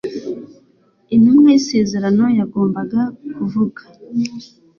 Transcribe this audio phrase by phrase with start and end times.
[1.15, 3.01] Intumwa y'isezerano yagombaga
[3.35, 3.81] kuvuga.